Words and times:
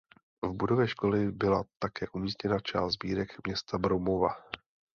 V 0.41 0.51
budově 0.53 0.87
školy 0.87 1.31
byla 1.31 1.63
také 1.79 2.07
umístěna 2.09 2.59
část 2.59 2.93
sbírek 2.93 3.47
města 3.47 3.77
Broumova. 3.77 4.31